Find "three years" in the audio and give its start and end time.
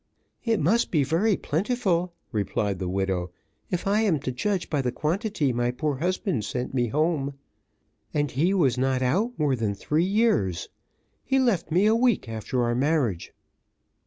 9.75-10.69